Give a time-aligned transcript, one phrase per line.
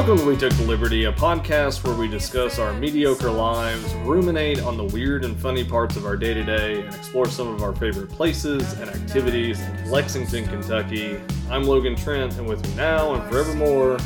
[0.00, 4.62] Welcome to We Took the Liberty, a podcast where we discuss our mediocre lives, ruminate
[4.62, 7.62] on the weird and funny parts of our day to day, and explore some of
[7.62, 11.20] our favorite places and activities in Lexington, Kentucky.
[11.50, 13.98] I'm Logan Trent, and with me now and forevermore,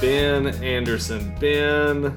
[0.00, 1.36] Ben Anderson.
[1.38, 2.16] Ben,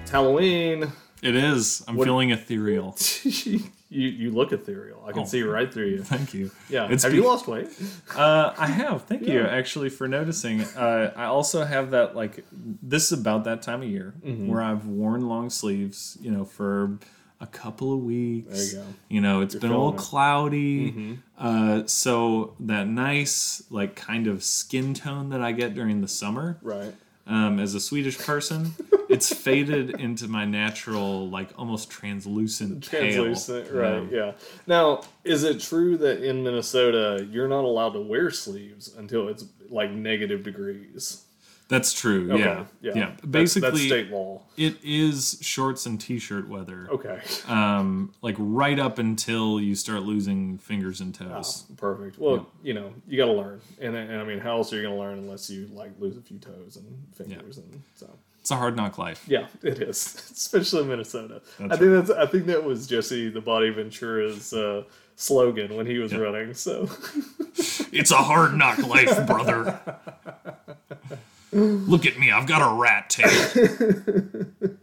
[0.00, 0.92] it's Halloween.
[1.20, 1.82] It is.
[1.88, 2.96] I'm What- feeling ethereal.
[3.90, 5.02] you you look ethereal.
[5.06, 5.24] I can Oh.
[5.26, 6.02] see right through you.
[6.02, 6.50] Thank you.
[6.68, 6.88] Yeah.
[6.90, 7.68] It's Have be- you lost weight?
[8.16, 9.04] Uh, I have.
[9.04, 10.60] Thank you, actually, for noticing.
[10.62, 12.44] Uh, I also have that like
[12.82, 14.48] this is about that time of year Mm-hmm.
[14.48, 16.18] where I've worn long sleeves.
[16.20, 16.98] You know, for
[17.40, 18.48] a couple of weeks.
[18.72, 18.94] There you go.
[19.08, 19.96] You know, it's been a little it.
[19.98, 20.10] Mm-hmm.
[20.10, 21.18] cloudy.
[21.38, 26.58] Uh, so that nice like kind of skin tone that I get during the summer.
[26.62, 26.92] Right.
[27.28, 28.74] Um, as a Swedish person,
[29.08, 33.76] it's faded into my natural, like almost translucent, Translucent, pale.
[33.78, 33.94] right?
[33.98, 34.32] Um, yeah.
[34.66, 39.44] Now, is it true that in Minnesota you're not allowed to wear sleeves until it's
[39.68, 41.24] like negative degrees?
[41.68, 42.32] That's true.
[42.32, 42.92] Okay, Yeah, yeah.
[42.96, 43.10] yeah.
[43.30, 44.42] Basically, that's state law.
[44.56, 46.88] it is shorts and t-shirt weather.
[46.90, 51.64] Okay, Um, like right up until you start losing fingers and Oh, toes.
[51.76, 52.18] perfect.
[52.18, 54.82] Well, you know, you got to learn, and, and I mean, how else are you
[54.82, 58.08] going to learn unless you like lose a few toes and fingers and so.
[58.40, 59.24] It's a hard knock life.
[59.28, 59.96] Yeah, it is,
[60.32, 61.42] especially in Minnesota.
[61.58, 62.10] That's I think that's.
[62.10, 64.84] I think that was Jesse the Body Ventura's uh,
[65.16, 66.54] slogan when he was running.
[66.54, 66.88] So.
[67.90, 69.80] It's a hard knock life, brother.
[71.52, 74.46] Look at me, I've got a rat tail.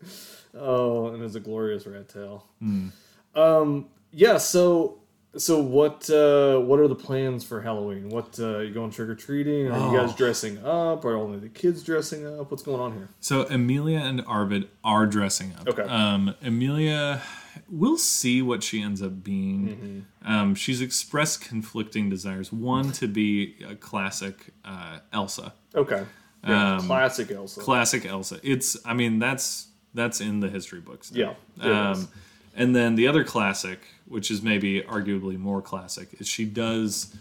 [0.58, 2.46] Oh, and it's a glorious rat tail.
[2.60, 2.88] Hmm.
[3.36, 4.38] Um, yeah.
[4.38, 5.00] So,
[5.36, 6.10] so what?
[6.10, 8.08] Uh, what are the plans for Halloween?
[8.08, 9.68] What uh, you going trick or treating?
[9.70, 10.16] Are you guys Oh.
[10.18, 11.04] dressing up?
[11.04, 12.52] Are only the kids dressing up?
[12.52, 13.10] What's going on here?
[13.20, 15.68] So Amelia and Arvid are dressing up.
[15.68, 15.84] Okay.
[15.84, 17.22] Um, Amelia,
[17.70, 20.06] we'll see what she ends up being.
[20.24, 20.34] Mm-hmm.
[20.34, 22.54] Um, she's expressed conflicting desires.
[22.54, 26.06] One to be a classic uh, Elsa, Okay.
[26.46, 27.60] Yeah, Um, classic Elsa.
[27.62, 28.40] classic Elsa.
[28.44, 31.12] It's, I mean, that's that's in the history books.
[31.12, 31.36] now.
[31.62, 31.92] Yeah.
[31.92, 32.08] Um,
[32.56, 37.16] and then the other classic, which is maybe arguably more classic, is she does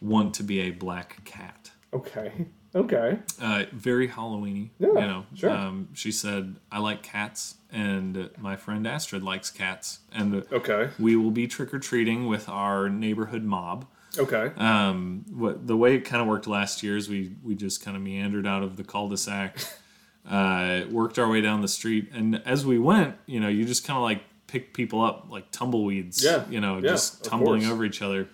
[0.00, 1.70] want to be a black cat.
[1.92, 2.32] okay.
[2.74, 3.18] Okay.
[3.40, 4.68] uh, very Halloweeny.
[4.78, 5.50] Yeah, you know, sure.
[5.50, 10.90] um, she said, "I like cats, and my friend Astrid likes cats, and Okay.
[10.98, 13.86] we will be trick or treating with our neighborhood mob."
[14.16, 14.50] Okay.
[14.56, 17.96] Um, what the way it kind of worked last year is we we just kind
[17.96, 19.58] of meandered out of the cul-de-sac,
[20.28, 23.86] uh, worked our way down the street, and as we went, you know, you just
[23.86, 26.24] kind of like pick people up like tumbleweeds.
[26.24, 28.28] Yeah, you know, yeah, just tumbling over each other.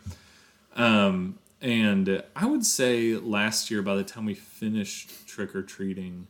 [0.76, 6.26] Um, and I would say last year, by the time we finished trick or treating,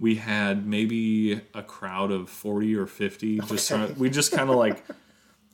[0.00, 3.38] we had maybe a crowd of forty or fifty.
[3.46, 4.84] Just trying, we just kind of like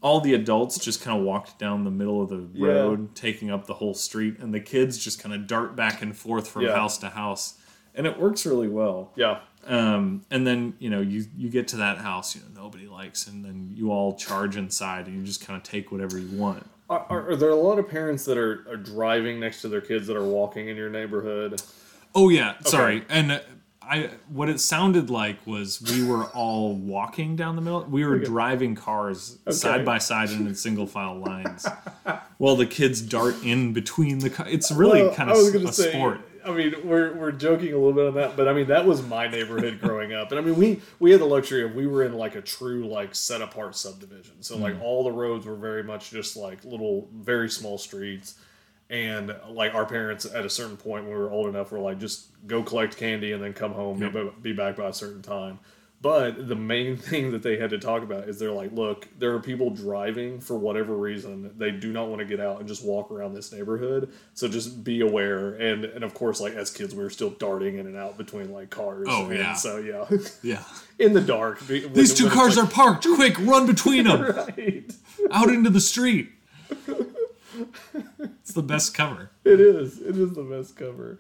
[0.00, 2.68] all the adults just kind of walked down the middle of the Yeah.
[2.68, 6.16] road, taking up the whole street, and the kids just kind of dart back and
[6.16, 6.74] forth from Yeah.
[6.74, 7.54] house to house,
[7.94, 9.12] and it works really well.
[9.16, 9.40] Yeah.
[9.66, 13.26] Um, and then you know you you get to that house, you know nobody likes,
[13.26, 16.64] and then you all charge inside, and you just kind of take whatever you want.
[16.88, 19.82] Are, are, are there a lot of parents that are, are driving next to their
[19.82, 21.60] kids that are walking in your neighborhood?
[22.14, 23.04] Oh yeah, sorry.
[23.10, 23.40] And uh,
[23.88, 27.84] I what it sounded like was we were all walking down the middle.
[27.84, 31.66] We were driving cars side by side in single file lines,
[32.38, 34.30] while the kids dart in between the.
[34.30, 34.46] Car.
[34.48, 36.20] It's really Well, kind of a say, sport.
[36.44, 39.02] I mean, we're, we're joking a little bit on that, but I mean that was
[39.02, 42.04] my neighborhood growing up, and I mean we we had the luxury of we were
[42.04, 44.60] in like a true like set apart subdivision, so Mm.
[44.60, 48.34] like all the roads were very much just like little very small streets,
[48.90, 51.98] and like our parents at a certain point when we were old enough were like
[51.98, 55.58] just go collect candy and then come home be, be back by a certain time.
[56.00, 59.34] But the main thing that they had to talk about is they're like, look, there
[59.34, 61.52] are people driving for whatever reason.
[61.58, 64.12] They do not want to get out and just walk around this neighborhood.
[64.32, 65.54] So just be aware.
[65.56, 68.52] And and of course, like as kids, we were still darting in and out between
[68.52, 69.08] like cars.
[69.10, 69.54] Oh, and yeah.
[69.54, 70.06] So yeah,
[70.42, 70.62] Yeah,
[71.00, 71.58] in the dark.
[71.68, 73.04] when- these two cars like- are parked.
[73.04, 74.90] Quick, run between them, right.
[75.32, 76.30] out into the street.
[78.40, 79.30] It's the best cover.
[79.44, 80.00] It is.
[80.00, 81.18] It is the best cover.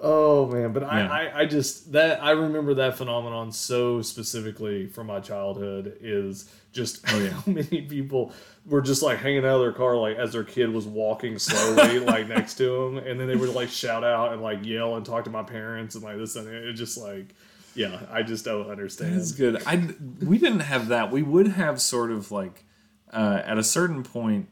[0.00, 1.10] Oh man, but I, Yeah.
[1.10, 7.00] I, I just that I remember that phenomenon so specifically from my childhood is just
[7.12, 7.30] Oh, yeah.
[7.30, 8.32] how many people
[8.64, 11.98] were just like hanging out of their car like as their kid was walking slowly
[12.12, 12.64] like next to
[12.94, 15.42] them, and then they would like shout out and like yell and talk to my
[15.42, 17.34] parents and like this and it just like
[17.74, 19.16] yeah, I just don't understand.
[19.16, 19.62] That's good.
[19.66, 19.88] I
[20.24, 21.10] we didn't have that.
[21.10, 22.64] We would have sort of like
[23.12, 24.48] uh, at a certain point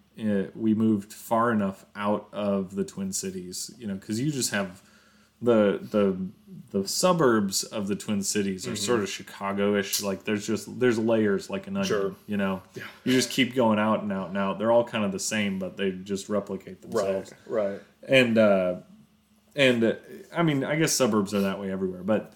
[0.55, 4.83] we moved far enough out of the Twin Cities, you know, because you just have
[5.43, 6.17] the the
[6.71, 10.03] the suburbs of the Twin Cities are sort of Chicago-ish.
[10.03, 12.15] Like there's just there's layers like an onion, Sure.
[12.27, 12.63] you know.
[12.75, 12.85] yeah.
[13.05, 14.59] You just keep going out and out and out.
[14.59, 17.81] They're all kind of the same, but they just replicate themselves Right, right.
[18.09, 18.77] and uh,
[19.55, 19.95] and uh,
[20.35, 22.33] I mean, I guess suburbs are that way everywhere, but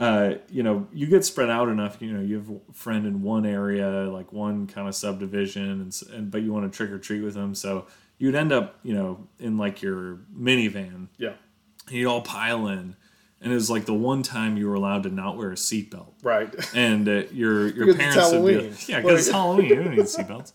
[0.00, 1.98] uh, you know, you get spread out enough.
[2.00, 6.02] You know, you have a friend in one area, like one kind of subdivision, and,
[6.12, 7.86] and but you want to trick or treat with them, so
[8.18, 11.34] you'd end up, you know, in like your minivan, Yeah.
[11.86, 12.96] and you'd all pile in,
[13.42, 16.12] and it was like the one time you were allowed to not wear a seatbelt.
[16.22, 16.52] Right.
[16.74, 19.66] And uh, your your Because it's parents would be like, yeah, because it's Halloween.
[19.68, 20.52] You don't need seatbelts.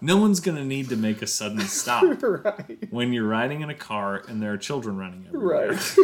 [0.00, 2.78] No one's gonna need to make a sudden stop right.
[2.90, 5.72] when you're riding in a car and there are children running everywhere.
[5.72, 5.96] Right.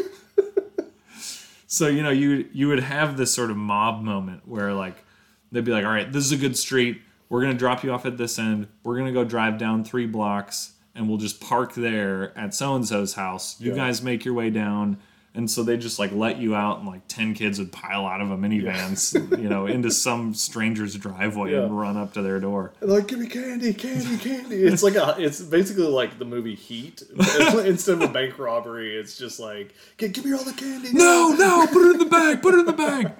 [1.72, 5.06] So you know you you would have this sort of mob moment where like
[5.52, 7.00] they'd be like, all right, this is a good street.
[7.30, 8.66] We're gonna drop you off at this end.
[8.84, 12.86] We're gonna go drive down three blocks and we'll just park there at so and
[12.86, 13.58] so's house.
[13.58, 13.76] You Yeah.
[13.76, 14.98] guys make your way down.
[15.34, 18.20] And so they just like let you out, and like ten kids would pile out
[18.20, 21.62] of a minivan, you know, into some stranger's driveway Yeah.
[21.62, 22.74] and run up to their door.
[22.82, 24.56] And like, give me candy, candy, candy.
[24.62, 27.02] It's like a, it's basically like the movie Heat.
[27.64, 30.92] Instead of a bank robbery, it's just like, "Gi- give me all the candy.
[30.92, 33.10] No, no, put it in the bag, put it in the bag.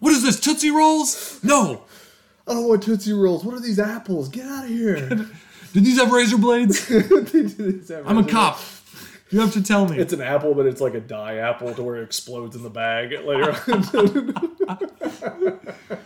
[0.00, 1.38] What is this, Tootsie Rolls?
[1.44, 1.84] No.
[2.48, 3.44] I don't want Tootsie Rolls.
[3.44, 4.28] What are these apples?
[4.30, 5.08] Get out of here.
[5.72, 6.90] Did these have razor blades?
[8.04, 8.58] I'm a cop.
[9.30, 9.96] You have to tell me.
[9.98, 12.70] It's an apple, but it's like a die apple to where it explodes in the
[12.70, 14.34] bag later on.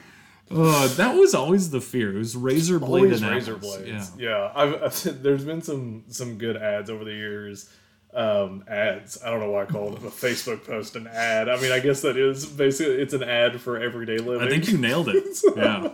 [0.51, 2.15] Uh, that was always the fear.
[2.15, 3.77] It was razor blade Always and razor apples.
[3.79, 4.13] blades.
[4.17, 4.29] Yeah.
[4.29, 7.69] Yeah, I've, I've, there's been some some good ads over the years.
[8.13, 9.21] Um, ads.
[9.25, 11.49] I don't know why I called it a Facebook post an ad.
[11.49, 14.47] I mean, I guess that is basically it's an ad for everyday living.
[14.47, 15.25] I think you nailed it.
[15.57, 15.89] Yeah.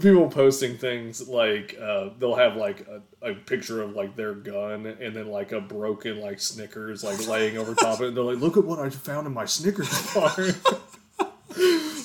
[0.00, 4.86] People posting things like uh, they'll have like a, a picture of like their gun
[4.86, 8.08] and then like a broken like Snickers like laying over top of it.
[8.08, 10.34] And they're like, "Look at what I found in my Snickers bar,"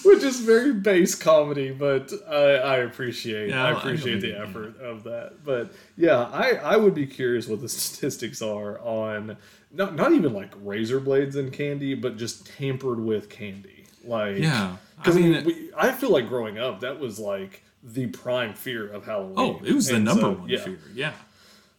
[0.04, 4.40] which is very base comedy, but I, I appreciate Yeah, I I- I appreciate the
[4.40, 5.44] effort of that.
[5.44, 9.38] But yeah, I I would be curious what the statistics are on
[9.72, 13.86] not not even like razor blades and candy, but just tampered with candy.
[14.04, 14.78] Like Yeah.
[14.98, 18.08] I because I mean, mean, we, I feel like growing up, that was like the
[18.08, 19.36] prime fear of Halloween.
[19.38, 20.62] oh, it was the And number so, one yeah.
[20.64, 20.80] fear.
[20.94, 21.14] Yeah.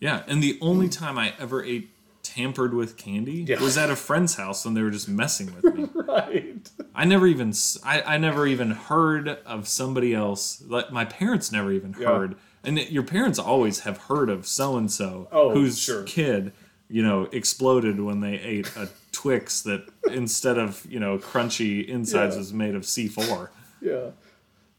[0.00, 0.22] Yeah.
[0.26, 1.90] And the only time I ever ate
[2.22, 3.60] tampered with candy Yeah.
[3.60, 5.88] was at a friend's house when they were just messing with me.
[5.94, 6.68] Right.
[6.94, 7.52] I never even
[7.84, 10.62] I, I never even heard of somebody else.
[10.66, 12.08] Like my parents never even Yeah.
[12.08, 12.36] heard.
[12.62, 16.02] And your parents always have heard of so and so whose sure.
[16.04, 16.52] kid,
[16.88, 18.88] you know, exploded when they ate a
[19.24, 22.38] Twix that instead of you know crunchy insides Yeah.
[22.40, 23.48] was made of C4.
[23.80, 24.10] Yeah.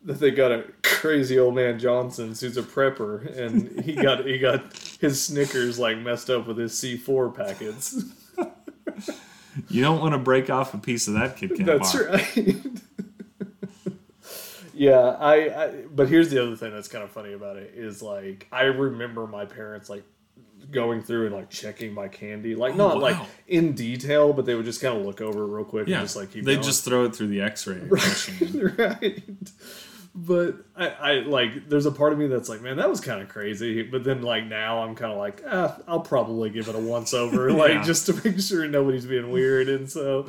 [0.04, 4.38] That they got a crazy old man Johnson's who's a prepper, and he got he
[4.38, 4.62] got
[5.02, 8.04] his Snickers like messed up with his C four packets.
[9.70, 12.04] You don't want to break off a piece of that Kit Kat That's bar.
[12.10, 12.56] right.
[14.76, 15.68] yeah, I, I.
[15.94, 19.26] But here's the other thing that's kind of funny about it is like I remember
[19.26, 20.04] my parents like
[20.72, 24.56] going through and like checking my candy, like not like Oh, in detail, but they
[24.56, 26.44] would just kind of look over it real quick Yeah, and just like keep.
[26.46, 26.64] they going.
[26.66, 28.74] just throw it through the X-ray machine.
[28.78, 29.24] right.
[30.18, 31.68] But I, I like.
[31.68, 33.84] There's a part of me that's like, man, that was kind of crazy.
[33.84, 37.14] But then like now, I'm kind of like, ah, I'll probably give it a once
[37.14, 39.68] over, like just to make sure nobody's being weird.
[39.68, 40.26] And so,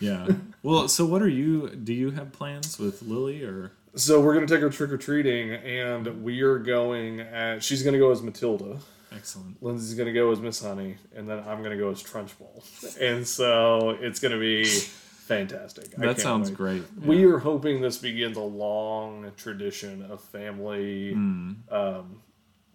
[0.00, 0.26] Yeah.
[0.64, 1.68] Well, so what are you?
[1.70, 3.70] Do you have plans with Lily or?
[3.94, 7.20] so we're gonna take her trick or treating, and we are going.
[7.20, 8.78] At, she's gonna go as Matilda.
[9.12, 9.62] Excellent.
[9.62, 12.62] Lindsay's gonna go as Miss Honey, and then I'm gonna go as Trunchbull.
[13.00, 15.86] And so it's gonna be fantastic.
[15.96, 16.56] I That can't sounds wait.
[16.56, 16.82] great.
[17.04, 21.52] We are hoping this begins a long tradition of family Hmm.
[21.70, 22.22] um,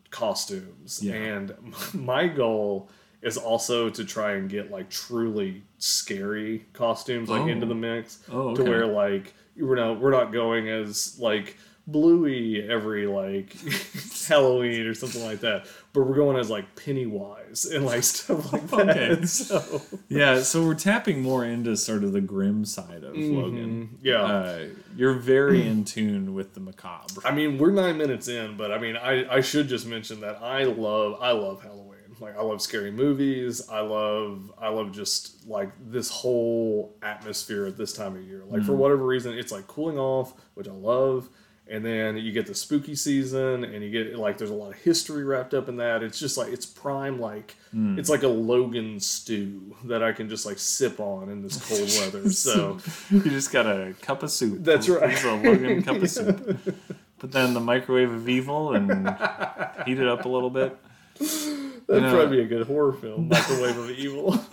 [0.09, 0.99] costumes.
[1.01, 1.13] Yeah.
[1.13, 1.53] And
[1.93, 2.89] my goal
[3.21, 7.47] is also to try and get like truly scary costumes like Oh.
[7.47, 12.67] into the mix Oh, to where like we're not we're not going as like bluey
[12.69, 13.55] every like
[14.27, 18.67] Halloween or something like that, but we're going as like Pennywise and like stuff like
[18.69, 18.89] that.
[18.89, 19.25] Okay.
[19.25, 23.97] So Yeah, so we're tapping more into sort of the grim side of Logan.
[24.01, 24.21] yeah.
[24.23, 27.21] Uh, you're very in tune with the macabre.
[27.25, 30.41] I mean, we're nine minutes in, but I mean, I, I should just mention that
[30.41, 31.89] I love I love Halloween.
[32.19, 33.67] Like I love scary movies.
[33.69, 38.43] I love I love just like this whole atmosphere at this time of year.
[38.47, 41.27] Like for whatever reason, it's like cooling off, which I love.
[41.65, 44.77] And then you get the spooky season, and you get like there's a lot of
[44.79, 46.03] history wrapped up in that.
[46.03, 47.97] It's just like it's prime, like hmm.
[47.97, 51.89] it's like a Logan stew that I can just like sip on in this cold
[52.13, 52.29] weather.
[52.31, 52.79] So
[53.09, 54.63] you just got a cup of soup.
[54.63, 55.11] That's right.
[55.11, 56.59] It's a Logan cup of soup.
[57.19, 59.07] Put that in the microwave of evil and
[59.85, 60.77] heat it up a little bit.
[61.17, 64.43] That'd know- probably be a good horror film, Microwave of Evil.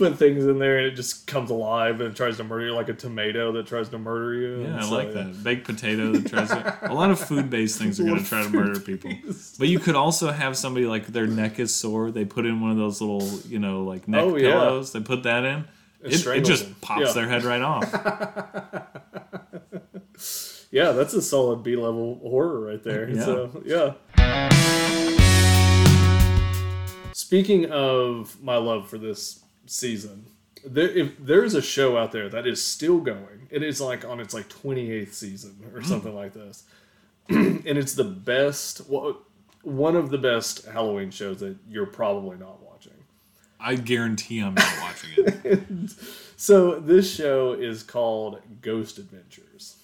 [0.00, 2.88] Put things in there and it just comes alive and tries to murder you, like
[2.88, 4.62] a tomato that tries to murder you.
[4.62, 5.44] Yeah, I So, like that.
[5.44, 6.78] Baked potato that tries to.
[6.90, 9.12] A lot of food based things are going to try to murder people.
[9.58, 12.10] But you could also have somebody like their neck is sore.
[12.10, 14.52] They put in one of those little, you know, like neck Oh, yeah.
[14.52, 14.92] pillows.
[14.92, 15.66] They put that in.
[16.02, 16.76] It, it just them.
[16.80, 17.12] pops Yeah.
[17.12, 17.86] their head right off.
[20.72, 23.10] Yeah, that's a solid B level horror right there.
[23.10, 23.24] Yeah.
[23.24, 23.94] So yeah.
[27.12, 29.40] Speaking of my love for this
[29.70, 30.26] season,
[30.64, 34.20] there, if there's a show out there that is still going, it is like on
[34.20, 35.86] its like 28th season or hmm.
[35.86, 36.64] something like this,
[37.28, 39.18] and it's the best, well,
[39.62, 42.92] one of the best Halloween shows that you're probably not watching.
[43.58, 45.90] I guarantee I'm not watching it.
[46.40, 49.76] So this show is called Ghost Adventures,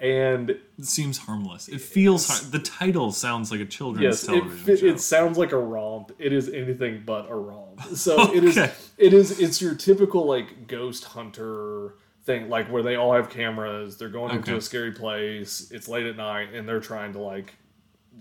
[0.00, 1.68] and It seems harmless.
[1.68, 4.86] It feels har- the title sounds like a children's Yes, it, television fi- show.
[4.86, 6.12] it sounds like a romp.
[6.18, 7.80] It is anything but a romp.
[7.94, 8.56] So it is.
[8.58, 8.72] Okay.
[8.98, 9.38] It is.
[9.40, 13.96] It's your typical like ghost hunter thing, like where they all have cameras.
[13.96, 15.70] They're going into a scary place.
[15.70, 17.54] It's late at night, and they're trying to like,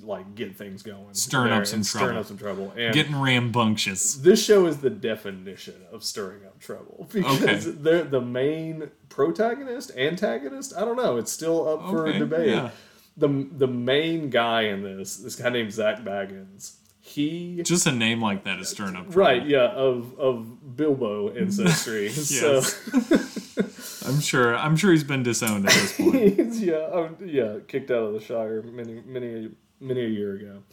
[0.04, 2.20] like get things going, Stirring up some stirring trouble.
[2.22, 2.74] up some trouble.
[2.78, 4.16] And Getting rambunctious.
[4.16, 7.78] this show is the definition of stirring up trouble because Okay.
[7.80, 10.74] they're the main protagonist, antagonist.
[10.78, 11.18] I don't know.
[11.18, 12.50] It's still up for Okay, debate.
[12.50, 12.70] yeah.
[13.18, 18.22] The the main guy in this, this guy named Zach Baggins, he Just a name
[18.22, 19.06] like that is stirring up.
[19.06, 19.20] trouble.
[19.20, 22.10] right, yeah, of of Bilbo ancestry.
[22.10, 22.62] So
[24.06, 24.56] I'm sure.
[24.56, 26.54] I'm sure he's been disowned at this point.
[26.56, 30.64] yeah, um, yeah, kicked out of the Shire many many many a year ago.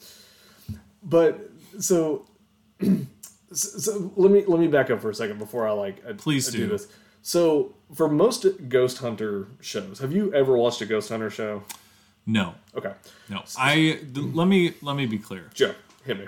[1.03, 2.27] But so
[2.81, 6.13] so, so let me let me back up for a second before I like I,
[6.13, 6.67] Please I do.
[6.69, 6.89] this.
[7.23, 11.63] So for most ghost hunter shows, have you ever watched a ghost hunter show?
[12.29, 12.93] No, Okay,
[13.29, 13.45] no.
[13.57, 13.75] I
[14.15, 15.49] th- let me let me be clear.
[15.55, 16.27] Joe, hit me.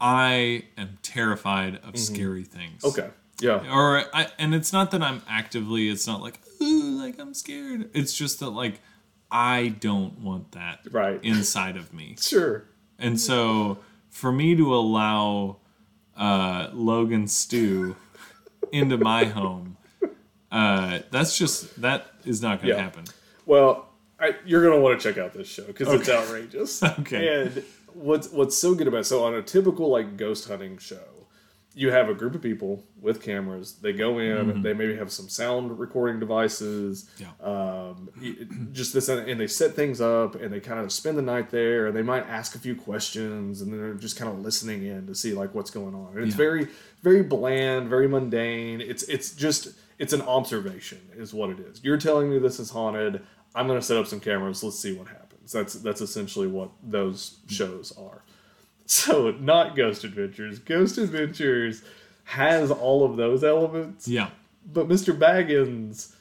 [0.00, 2.82] I am terrified of scary things.
[2.82, 3.00] Mm-hmm.
[3.00, 3.10] Okay,
[3.40, 5.88] yeah, Or I, and it's not that I'm actively.
[5.90, 7.90] It's not like ooh, like I'm scared.
[7.94, 8.80] It's just that like
[9.30, 12.16] I don't want that right, inside of me.
[12.20, 12.64] sure.
[12.98, 13.78] And so
[14.10, 15.56] for me to allow
[16.16, 17.96] uh, Logan Stew
[18.72, 19.76] into my home,
[20.52, 22.82] uh, that's just that is not going to Yeah.
[22.82, 23.04] happen.
[23.46, 23.88] Well,
[24.20, 26.82] I, you're gonna want to check out this show because it's outrageous.
[27.00, 27.42] Okay.
[27.42, 31.02] And what's what's so good about it, so on a typical like ghost hunting show,
[31.74, 33.74] you have a group of people with cameras.
[33.74, 34.62] They go in.
[34.62, 37.10] They maybe have some sound recording devices.
[37.18, 37.30] Yeah.
[37.40, 38.10] Um,
[38.72, 41.88] just this and they set things up and they kind of spend the night there
[41.88, 45.14] and they might ask a few questions and they're just kind of listening in to
[45.14, 46.16] see like what's going on.
[46.16, 46.68] And it's very
[47.02, 48.80] very bland, very mundane.
[48.80, 51.82] It's it's just it's an observation is what it is.
[51.82, 53.22] You're telling me this is haunted.
[53.54, 54.62] I'm going to set up some cameras.
[54.62, 55.52] Let's see what happens.
[55.52, 58.22] That's that's essentially what those shows are.
[58.86, 60.58] So, not Ghost Adventures.
[60.58, 61.82] Ghost Adventures
[62.24, 64.28] has all of those elements, Yeah.
[64.70, 65.16] but Mr.
[65.18, 66.12] Baggins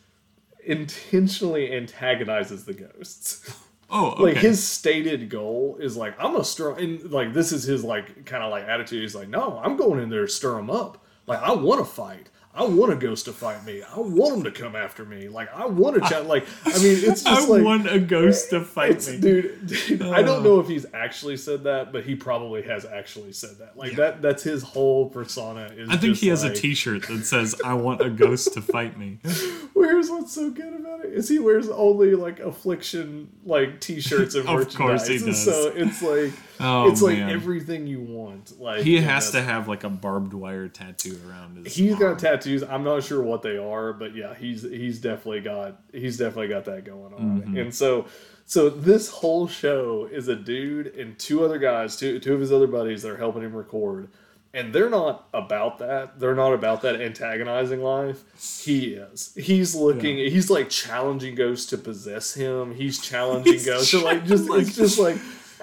[0.65, 3.57] intentionally antagonizes the ghosts.
[3.89, 4.23] Oh, okay.
[4.23, 8.25] Like his stated goal is like I'm gonna stir, and like this is his like
[8.25, 9.01] kind of like attitude.
[9.01, 11.03] He's like, no, I'm going in there to stir them up.
[11.27, 12.29] Like I want to fight.
[12.55, 13.81] I want a ghost to fight me.
[13.81, 15.27] I want him to come after me.
[15.27, 16.25] Like I want to chat.
[16.33, 19.19] Like I mean, it's I just like want a ghost to fight me.
[19.19, 20.43] dude, dude I don't uh.
[20.43, 23.75] know if he's actually said that, but he probably has actually said that.
[23.75, 27.25] Like that that's his whole persona is I think he has a like- T-shirt that
[27.25, 29.19] says "I want a ghost to fight me."
[29.73, 34.47] Where's what's so good about it is he wears only like affliction like t-shirts and
[34.47, 34.75] Of merchandise.
[34.77, 35.43] course he does.
[35.43, 37.29] So it's like Oh, it's like man.
[37.31, 38.59] everything you want.
[38.61, 41.75] Like He has to have like a barbed wire tattoo around his.
[41.75, 41.99] He's arm.
[41.99, 42.42] got tattoos.
[42.45, 46.65] I'm not sure what they are, but yeah, he's he's definitely got he's definitely got
[46.65, 47.41] that going on.
[47.41, 47.57] Mm-hmm.
[47.57, 48.05] And so
[48.45, 52.51] so this whole show is a dude and two other guys, two two of his
[52.51, 54.09] other buddies that are helping him record.
[54.55, 56.19] And they're not about that.
[56.19, 58.23] They're not about that antagonizing life.
[58.63, 59.33] He is.
[59.35, 60.17] He's looking.
[60.17, 62.75] He's like challenging ghosts to possess him.
[62.75, 63.95] He's challenging He's ghosts.
[63.95, 65.17] Like just it's just like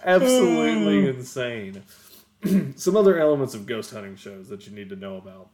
[0.05, 1.85] absolutely insane.
[2.75, 5.51] Some other elements of ghost hunting shows that you need to know about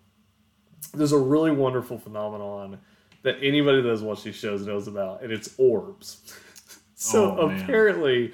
[0.95, 2.79] there's a really wonderful phenomenon
[3.23, 6.35] that anybody that has watched these shows knows about, and it's orbs.
[6.95, 8.33] so Oh, apparently,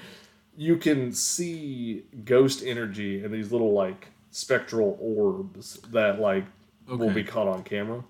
[0.56, 6.44] you can see ghost energy in these little like spectral orbs that like
[6.88, 8.02] will be caught on camera.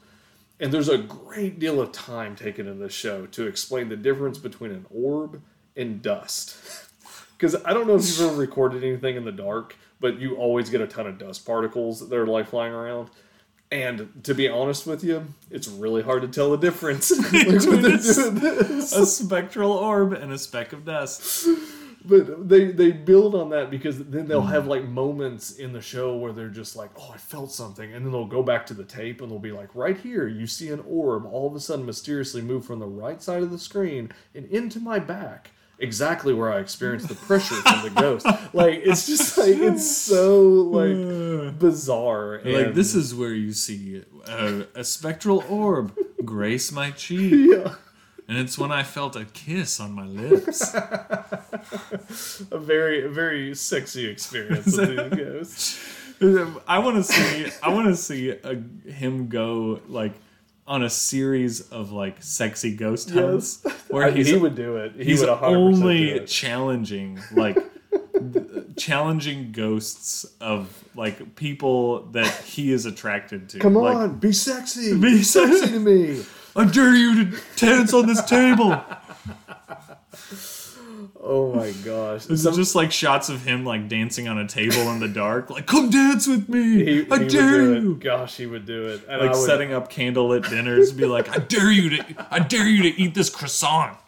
[0.61, 4.39] And there's a great deal of time taken in this show to explain the difference
[4.39, 5.43] between an orb
[5.77, 6.57] and dust.
[7.39, 10.71] Because I don't know if you've ever recorded anything in the dark, but you always
[10.71, 13.11] get a ton of dust particles that are like flying around.
[13.73, 17.11] And to be honest with you, it's really hard to tell the difference.
[17.33, 18.93] This.
[18.93, 21.47] a spectral orb and a speck of dust.
[22.05, 26.17] but they they build on that because then they'll have like moments in the show
[26.17, 28.85] where they're just like, oh, I felt something, and then they'll go back to the
[28.85, 31.87] tape and they'll be like, right here, you see an orb all of a sudden
[31.87, 35.51] mysteriously move from the right side of the screen and into my back.
[35.83, 38.25] Exactly where I experienced the pressure from the ghost.
[38.55, 42.41] Like it's just like it's so like bizarre.
[42.45, 47.75] Like this is where you see a, a spectral orb grace my cheek, yeah,
[48.29, 50.75] and it's when I felt a kiss on my lips.
[50.75, 55.81] a very very sexy experience with these ghosts.
[56.69, 57.51] I want to see.
[57.63, 58.55] I want to see a,
[58.89, 60.13] him go like
[60.67, 63.75] on a series of like sexy ghost hunts Yes.
[63.89, 64.93] where I- he would do it.
[64.97, 67.59] He he's would 100% do only challenging like
[68.77, 73.59] challenging ghosts of like people that he is attracted to.
[73.59, 74.97] Come Like, on, be sexy.
[74.99, 76.25] Be sexy to me.
[76.55, 78.83] I dare you to dance on this table.
[81.25, 82.27] Oh my gosh.
[82.27, 85.07] This Some- is just like shots of him like dancing on a table in the
[85.07, 85.51] dark.
[85.51, 86.85] Like, come dance with me.
[86.85, 87.95] he, I he dare you.
[87.95, 89.03] Gosh, he would do it.
[89.09, 92.67] And Like would, setting up candlelit dinners, be like, I dare you to, I dare
[92.67, 93.99] you to eat this croissant.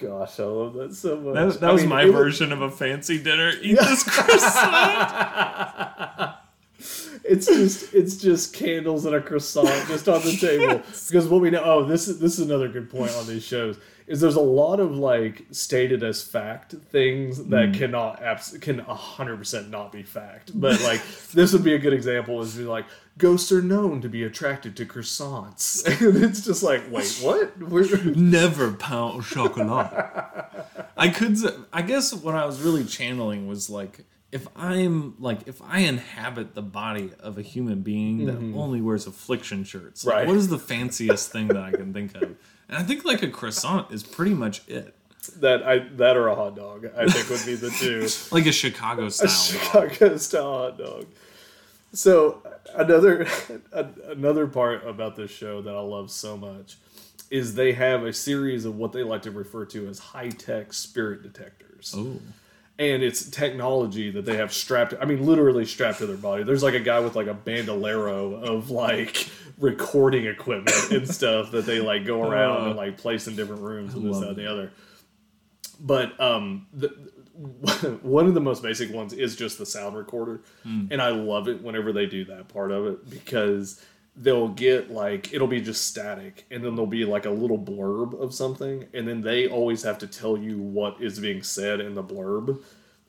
[0.00, 1.34] Gosh, I love that so much.
[1.34, 3.52] That, that was mean, my it was- version of a fancy dinner.
[3.62, 5.10] Eat this croissant.
[7.34, 10.82] It's just it's just candles and a croissant just on the table.
[11.08, 13.78] Because what we know oh, this is this is another good point on these shows.
[14.06, 17.78] Is there's a lot of like stated as fact things that Mm.
[17.78, 20.50] cannot abs- can hundred percent not be fact.
[20.54, 21.00] But like
[21.32, 22.84] this would be a good example is be like
[23.16, 25.86] ghosts are known to be attracted to croissants.
[26.06, 27.56] and it's just like, wait, what?
[27.58, 30.66] We're, Never pain au chocolat.
[30.96, 31.38] I could,
[31.72, 34.00] i guess what I was really channeling was like,
[34.34, 38.58] if I'm like, if I inhabit the body of a human being that mm-hmm.
[38.58, 40.26] only wears affliction shirts, like, Right.
[40.26, 42.34] what is the fanciest thing that I can think of?
[42.68, 44.92] And I think like a croissant is pretty much it,
[45.36, 48.08] that I that or a hot dog, I think would be the two.
[48.34, 49.28] like a Chicago style.
[49.72, 49.92] dog.
[49.92, 51.06] Chicago style hot dog.
[51.92, 52.42] So
[52.74, 53.28] another
[54.08, 56.76] another part about this show that I love so much
[57.30, 60.72] is they have a series of what they like to refer to as high tech
[60.72, 61.94] spirit detectors.
[61.96, 62.18] Oh,
[62.78, 66.42] And it's technology that they have strapped I mean literally strapped to their body.
[66.42, 69.28] There's like a guy with like a bandolero of like
[69.58, 73.94] recording equipment and stuff that they like go around and like place in different rooms
[73.94, 74.72] and this, that, and the other.
[75.80, 76.88] But um the
[78.02, 80.40] one of the most basic ones is just the sound recorder
[80.92, 83.84] and i love it whenever they do that part of it because
[84.16, 88.20] they'll get like it'll be just static and then there'll be like a little blurb
[88.20, 91.94] of something and then they always have to tell you what is being said in
[91.94, 92.62] the blurb.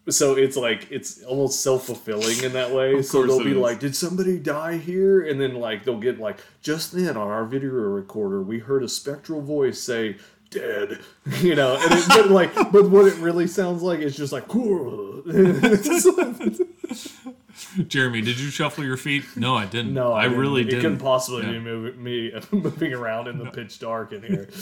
[0.08, 3.02] So it's like it's almost self-fulfilling in that way.
[3.02, 3.58] So they'll be is.
[3.58, 5.28] like did somebody die here?
[5.28, 8.90] And then like they'll get like just then on our video recorder we heard a
[8.90, 10.18] spectral voice say
[10.52, 11.00] dead
[11.42, 14.46] you know and it, but like but what it really sounds like is just like
[17.88, 19.24] Jeremy, did you shuffle your feet?
[19.36, 19.94] No, I didn't.
[19.94, 20.40] no I, really didn't.
[20.42, 20.82] really it didn't.
[20.82, 21.52] couldn't possibly Yeah.
[21.54, 24.50] be moving, me moving around in the pitch dark in here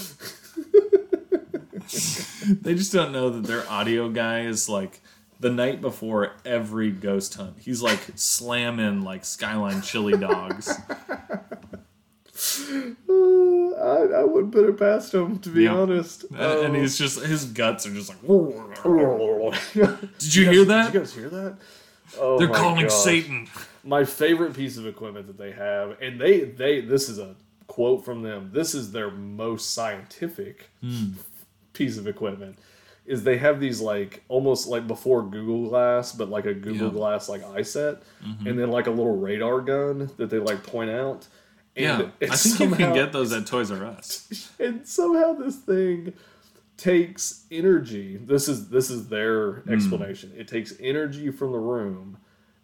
[2.62, 5.01] They just don't know that their audio guy is like
[5.39, 7.58] the night before every ghost hunt.
[7.60, 10.69] He's like slamming like Skyline chili dogs.
[13.10, 15.73] Uh, I, I wouldn't put it past him to be Yeah.
[15.75, 16.79] honest And- and Oh.
[16.79, 18.21] he's just his guts are just like.
[18.21, 20.86] did Did you hear that?
[20.86, 21.58] Did you guys hear that?
[22.19, 22.93] Oh They're calling gosh.
[22.93, 23.47] Satan.
[23.84, 27.36] My favorite piece of equipment that they have, and they they this is a
[27.67, 28.52] quote from them.
[28.54, 31.13] This is their most scientific hmm.
[31.73, 32.58] piece of equipment.
[33.06, 36.93] Is they have these like almost like before Google Glass, but like a Google Yeah.
[36.93, 38.47] Glass like eye set, mm-hmm.
[38.47, 41.28] and then like a little radar gun that they like point out.
[41.76, 44.52] Yeah, And I it think you can get those at Toys R Us.
[44.60, 46.13] and somehow this thing
[46.77, 49.73] takes energy this is this is their hmm.
[49.73, 52.17] explanation it takes energy from the room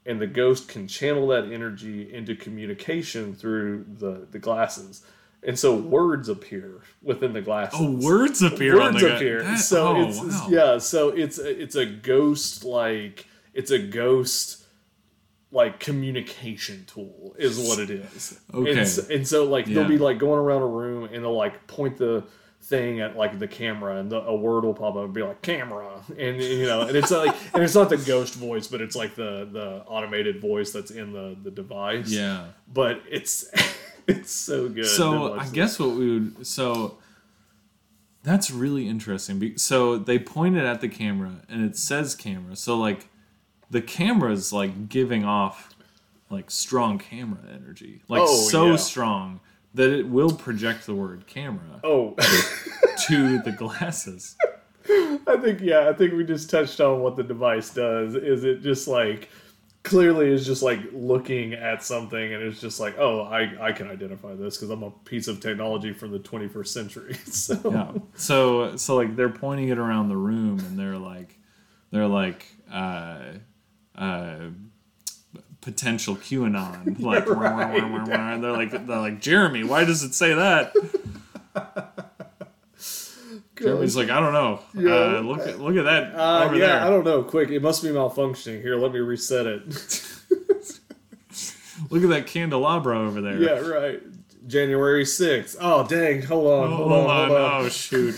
[0.06, 5.04] and the ghost can channel that energy into communication through the the glasses
[5.44, 9.60] and so words appear within the glasses Oh, words appear on words the appear That-
[9.60, 10.48] so oh, it's wow.
[10.50, 14.66] yeah so it's it's a ghost like it's a ghost
[15.52, 18.78] like communication tool is what it is Okay.
[18.78, 19.76] and, so, and so like Yeah.
[19.76, 22.24] they'll be like going around a room and they'll like point the
[22.62, 25.42] thing at like the camera and the, a word will pop up and be like
[25.42, 28.96] camera and you know and it's like and it's not the ghost voice but it's
[28.96, 32.48] like the the automated voice that's in the the device Yeah.
[32.72, 33.50] but it's
[34.08, 36.98] it's so good So I guess what we would so
[38.22, 39.58] that's really interesting.
[39.58, 42.56] So they pointed at the camera and it says camera.
[42.58, 43.08] So like
[43.72, 45.74] the camera's like giving off
[46.30, 48.02] like strong camera energy.
[48.10, 48.76] Like Oh, so yeah.
[48.76, 49.40] strong
[49.74, 52.16] that it will project the word camera oh
[53.08, 54.36] to the glasses.
[55.28, 58.16] I think yeah, I think we just touched on what the device does.
[58.16, 59.30] Is it just like
[59.84, 63.90] clearly is just like looking at something and it's just like, oh, I I can
[63.90, 67.18] identify this because I'm a piece of technology from the 21st century.
[67.26, 67.92] So yeah.
[68.16, 71.38] So so like they're pointing it around the room and they're like
[71.92, 73.34] they're like uh
[73.96, 74.38] uh
[75.62, 77.00] potential QAnon.
[77.02, 78.42] Like Right.
[78.42, 80.74] they're like they're like Jeremy, why does it say that?
[83.58, 84.62] Jeremy's like, I don't know.
[84.74, 85.18] Yeah.
[85.18, 86.82] Uh, look at look at that Uh, over yeah, there.
[86.82, 87.24] I don't know.
[87.24, 88.62] Quick, it must be malfunctioning.
[88.62, 90.06] Here, let me reset it.
[91.90, 93.38] Look at that candelabra over there.
[93.42, 94.02] yeah, right.
[94.48, 95.56] January 6th.
[95.62, 96.22] Oh, dang.
[96.24, 96.74] Hold on.
[96.74, 97.28] Oh, Hold, on.
[97.30, 97.66] Hold on.
[97.66, 98.16] Oh shoot.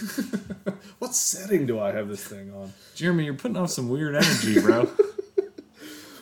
[0.99, 2.73] What setting do I have this thing on?
[2.95, 4.89] Jeremy, you're putting off some weird energy, bro.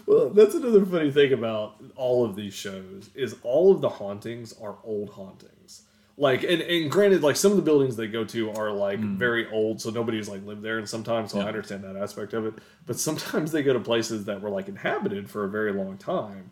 [0.10, 4.56] Well, that's another funny thing about all of these shows is all of the hauntings
[4.60, 5.84] are old hauntings.
[6.18, 9.48] Like, and, and granted, like some of the buildings they go to are like very
[9.52, 10.80] old, so nobody's like lived there.
[10.80, 11.48] And sometimes, so I Hmm.
[11.50, 12.56] Understand that aspect of it.
[12.88, 16.50] But sometimes they go to places that were like inhabited for a very long time.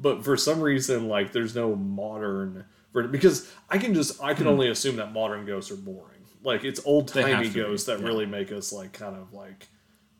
[0.00, 2.64] But for some reason, like there's no modern
[3.10, 6.22] because I can just I can only assume that modern ghosts are boring.
[6.42, 7.08] Like it's old.
[7.08, 8.06] Timey be, ghosts that yeah.
[8.06, 9.68] really make us like kind of like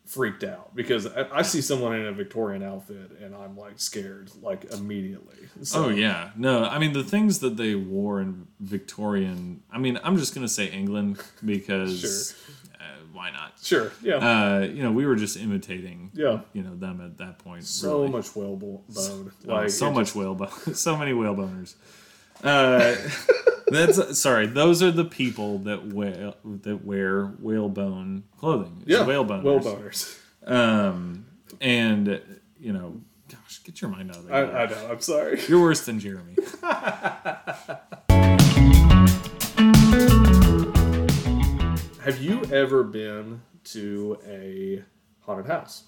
[0.07, 4.31] freaked out because I, I see someone in a Victorian outfit and I'm like scared
[4.43, 5.37] like immediately.
[5.63, 6.65] So, Oh yeah, no.
[6.65, 9.63] I mean the things that they wore in Victorian.
[9.73, 12.35] I mean, I'm just gonna say England because
[12.79, 13.55] uh, why not?
[13.63, 16.11] sure, yeah, Uh, you know, we were just imitating.
[16.13, 16.41] yeah.
[16.53, 17.65] You know them at that point.
[17.65, 18.11] So really.
[18.11, 18.83] much whalebone.
[18.99, 21.77] Oh, Like so much just- whale bone, so many whale boners.
[22.43, 22.95] Uh,
[23.69, 24.47] that's sorry.
[24.47, 28.83] Those are the people that wear that wear whalebone clothing.
[28.83, 29.43] It's yeah, whale boners.
[29.63, 30.19] whaleboners.
[30.47, 31.27] Um,
[31.61, 32.21] and
[32.59, 33.01] you know,
[33.31, 34.57] gosh, get your mind out of I, there.
[34.59, 34.89] I know.
[34.91, 35.41] I'm sorry.
[35.49, 36.37] You're worse than Jeremy.
[42.05, 44.83] Have you ever been to a
[45.21, 45.85] haunted house?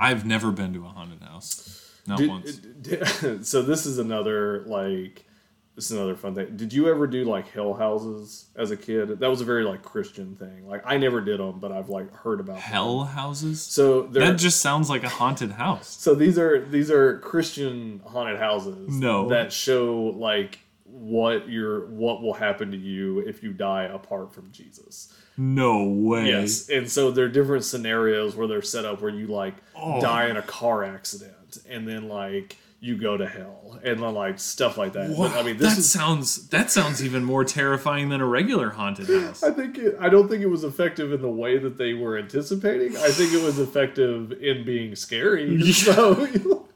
[0.00, 2.00] I've never been to a haunted house.
[2.06, 2.56] Not Did- once.
[2.56, 5.26] did- so this is another like
[5.74, 6.56] this is another fun thing.
[6.56, 9.20] Did you ever do like hell houses as a kid?
[9.20, 10.68] That was a very like Christian thing.
[10.68, 12.62] Like I never did them, but I've like heard about them.
[12.62, 13.62] Hell houses?
[13.62, 15.88] So That just sounds like a haunted house.
[15.88, 18.88] so these are these are Christian haunted houses.
[18.98, 19.28] No.
[19.30, 24.52] that show like what your what will happen to you if you die apart from
[24.52, 25.10] Jesus.
[25.38, 26.26] No way.
[26.26, 30.02] Yes, and so there are different scenarios where they're set up where you like Oh.
[30.02, 34.76] die in a car accident and then like you go to hell and like stuff
[34.76, 35.08] like that.
[35.10, 35.90] Wow, But, I mean, this that is.
[35.90, 39.42] sounds that sounds even more terrifying than a regular haunted house.
[39.44, 42.18] I think it, I don't think it was effective in the way that they were
[42.18, 42.96] anticipating.
[42.96, 45.58] I think it was effective in being scary.
[45.72, 46.28] So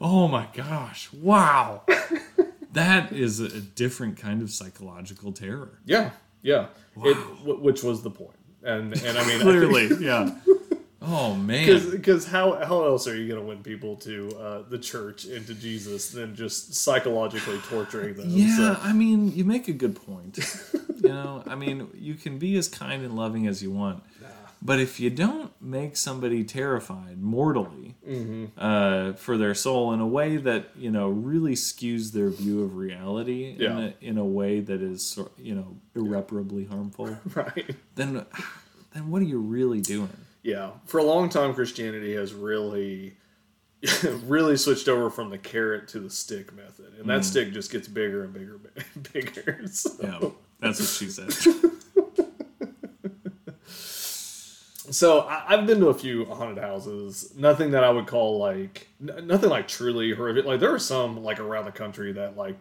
[0.00, 1.10] Oh my gosh!
[1.12, 1.82] Wow,
[2.72, 5.78] that is a different kind of psychological terror.
[5.84, 6.10] yeah,
[6.42, 6.66] yeah,
[6.98, 8.10] it, w- which was the.
[8.62, 10.30] And and I mean, Clearly, yeah.
[11.06, 14.78] Oh man, Because how how else are you going to win people to uh, the
[14.78, 18.26] church and to Jesus than just psychologically torturing them?
[18.28, 18.56] yeah.
[18.56, 20.38] So- I mean, you make a good point.
[21.02, 24.02] you know, I mean, you can be as kind and loving as you want,
[24.62, 28.44] but if you don't make somebody terrified mortally Mm-hmm.
[28.58, 32.76] uh, for their soul in a way that you know really skews their view of
[32.76, 33.70] reality Yeah.
[33.70, 37.74] in, a, in a way that is you know irreparably harmful, right.
[37.94, 38.26] then
[38.92, 40.10] then what are you really doing?
[40.44, 43.16] Yeah, for a long time, Christianity has really,
[44.26, 47.24] really switched over from the carrot to the stick method, and that mm.
[47.24, 49.62] stick just gets bigger and bigger and bigger.
[49.68, 50.28] So, Yeah,
[50.60, 51.32] that's what she said.
[54.92, 57.32] so I, I've been to a few haunted houses.
[57.34, 60.44] Nothing that I would call like n- nothing like truly horrific.
[60.44, 62.60] Like there are some like around the country that like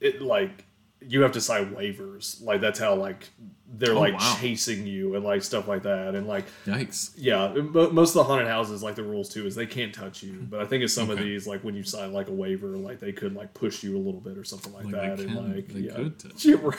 [0.00, 0.64] it like
[1.08, 2.42] you have to sign waivers.
[2.42, 3.28] Like that's how like
[3.74, 4.36] they're Oh, like wow.
[4.38, 7.12] chasing you and like stuff like that, and like Yikes!
[7.16, 10.22] Yeah, mo- most of the haunted houses, like the rules too, is they can't touch
[10.22, 10.46] you.
[10.50, 13.00] But I think it's some of these, like when you sign like a waiver, like
[13.00, 15.20] they could like push you a little bit or something like, Like, that.
[15.20, 16.76] and like they yeah, could touch right.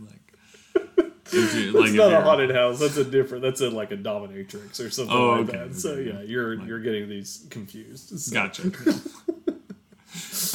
[0.00, 0.34] Like,
[1.32, 2.78] you, That's like not a haunted house.
[2.78, 3.42] That's a different.
[3.42, 5.74] That's a like a dominatrix or something Oh, like okay, that.
[5.74, 8.18] So yeah, you're you're getting these confused.
[8.18, 8.70] So- Gotcha.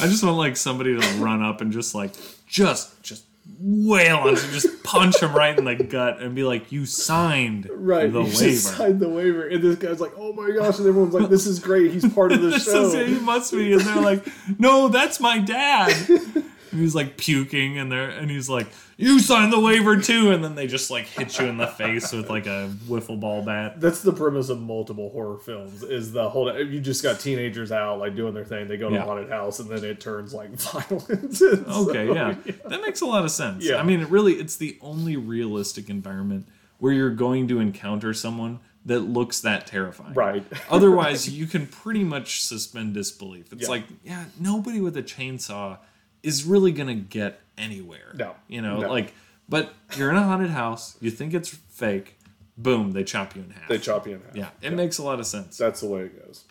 [0.00, 2.12] I just want like somebody to run up and just like
[2.46, 3.24] just just
[3.58, 7.68] wail on him, just punch him right in the gut and be like, "You signed
[7.70, 10.88] Right, the you waiver." signed the waiver, and this guy's like, "Oh my gosh!" And
[10.88, 11.90] everyone's like, "This is great.
[11.92, 14.26] He's part of the show." is he must be, and they're like,
[14.58, 15.94] "No, that's my dad."
[16.74, 20.42] And he's like puking, and they're and he's like, "You signed the waiver too," and
[20.42, 23.80] then they just like hit you in the face with like a wiffle ball bat.
[23.80, 25.82] That's the premise of multiple horror films.
[25.84, 28.66] Is the whole you just got teenagers out like doing their thing.
[28.66, 29.02] They go to Yeah.
[29.02, 31.34] a haunted house, and then it turns like violent.
[31.36, 32.34] So, Okay, yeah.
[32.66, 33.64] That makes a lot of sense.
[33.64, 33.76] Yeah.
[33.76, 38.58] I mean, it really, it's the only realistic environment where you're going to encounter someone
[38.86, 40.12] that looks that terrifying.
[40.12, 40.44] Right.
[40.68, 43.50] Otherwise, you can pretty much suspend disbelief.
[43.52, 43.68] It's Yeah.
[43.68, 45.78] like, yeah, nobody with a chainsaw
[46.24, 48.12] is really going to get anywhere.
[48.16, 48.34] No.
[48.48, 48.88] You know, No.
[48.88, 49.14] like,
[49.48, 52.18] but you're in a haunted house, you think it's fake,
[52.56, 53.68] boom, they chop you in half.
[53.68, 54.34] They chop you in half.
[54.34, 55.56] yeah, it makes a lot of sense.
[55.58, 56.44] That's the way it goes.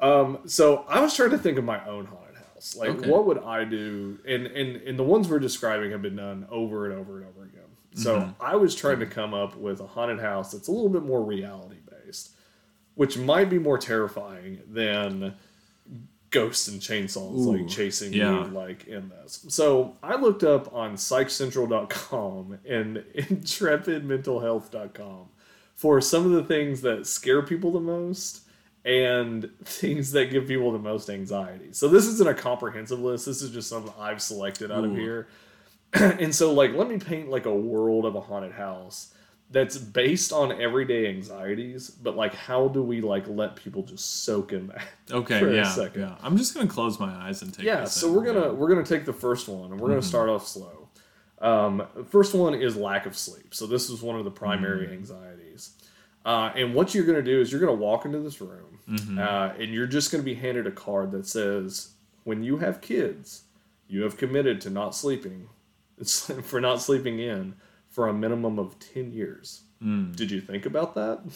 [0.00, 2.76] Um, so I was trying to think of my own haunted house.
[2.76, 3.08] Like, Okay.
[3.10, 4.18] what would I do?
[4.26, 7.44] And, and and the ones we're describing have been done over and over and over
[7.44, 7.60] again.
[7.94, 8.42] So Mm-hmm.
[8.42, 11.22] I was trying to come up with a haunted house that's a little bit more
[11.22, 12.32] reality based,
[12.96, 15.34] which might be more terrifying than
[16.34, 18.44] ghosts and chainsaws Ooh, like chasing yeah.
[18.44, 19.46] you like in this.
[19.48, 25.28] So I looked up on psychcentral.com and intrepidmentalhealth.com
[25.76, 28.40] for some of the things that scare people the most
[28.84, 31.68] and things that give people the most anxiety.
[31.70, 33.26] So this isn't a comprehensive list.
[33.26, 35.28] This is just something I've selected out of here.
[35.92, 39.13] and so like let me paint like a world of a haunted house
[39.54, 44.52] that's based on everyday anxieties, but like how do we like let people just soak
[44.52, 44.82] in that?
[45.12, 46.00] Okay, for a yeah, second.
[46.00, 46.16] yeah.
[46.22, 47.64] I'm just gonna close my eyes and take.
[47.64, 48.14] Yeah, so in.
[48.14, 50.88] we're gonna we're gonna take the first one and we're gonna start off slow.
[51.40, 53.54] Um, first one is lack of sleep.
[53.54, 55.74] So this is one of the primary anxieties.
[56.24, 59.72] Uh, and what you're gonna do is you're gonna walk into this room uh, and
[59.72, 61.90] you're just gonna be handed a card that says,
[62.24, 63.42] "When you have kids,
[63.86, 65.48] you have committed to not sleeping,
[66.42, 67.54] for not sleeping in
[67.94, 70.12] for a minimum of ten years." Hmm.
[70.12, 71.20] Did you think about that?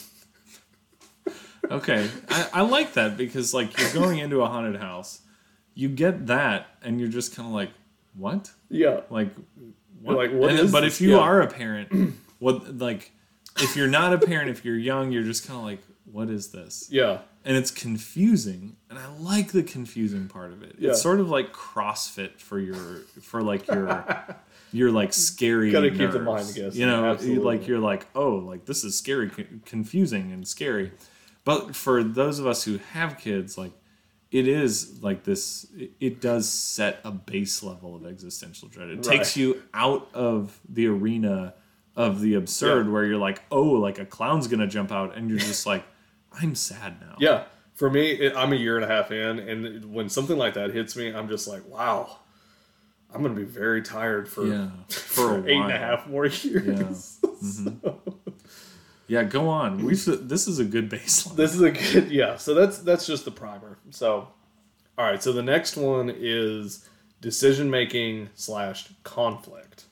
[1.70, 5.20] Okay, I, I like that because like you're going into a haunted house,
[5.74, 7.70] you get that, and you're just kind of like,
[8.16, 8.50] what?
[8.70, 9.00] Yeah.
[9.10, 9.34] Like,
[10.00, 10.16] what?
[10.16, 10.94] Like, what And- is but this?
[10.94, 11.18] if you Yeah.
[11.18, 13.10] are a parent, what like,
[13.60, 16.52] if you're not a parent, if you're young, you're just kind of like, what is
[16.52, 16.88] this?
[16.90, 17.18] Yeah.
[17.44, 20.76] And it's confusing, and I like the confusing part of it.
[20.78, 20.90] Yeah.
[20.90, 23.88] It's sort of like CrossFit for your for like your
[24.72, 25.70] your like scary.
[25.70, 27.44] Gotta keep the mind guessing, You know, absolutely.
[27.44, 30.92] like you're like, oh, like this is scary, co- confusing, and scary.
[31.44, 33.72] But for those of us who have kids, like
[34.30, 35.66] it is like this.
[36.00, 38.90] It, does set a base level of existential dread.
[38.90, 41.54] It takes you out of the arena
[41.96, 42.92] of the absurd, Yeah.
[42.92, 45.82] where you're like, oh, like a clown's gonna jump out, and you're just like,
[46.42, 47.16] I'm sad now.
[47.18, 50.52] Yeah, for me, it, I'm a year and a half in, and when something like
[50.54, 52.18] that hits me, I'm just like, wow,
[53.14, 56.26] I'm gonna be very tired for Yeah, for, for a eight and a half more
[56.26, 57.18] years.
[59.06, 59.84] Yeah, go on.
[59.84, 61.36] We should, this is a good baseline.
[61.36, 62.36] this is a good, yeah.
[62.36, 63.78] So that's that's just the primer.
[63.90, 64.28] So,
[64.98, 65.22] all right.
[65.22, 66.86] So the next one is
[67.22, 69.84] decision making slash conflict.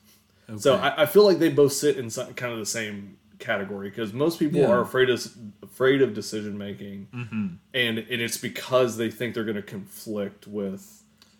[0.57, 3.89] So I, I feel like they both sit in some, kind of the same category
[3.89, 4.67] because most people Yeah.
[4.69, 5.27] are afraid of
[5.63, 7.47] afraid of decision making, Mm-hmm.
[7.73, 10.96] and and it's because they think they're going to conflict with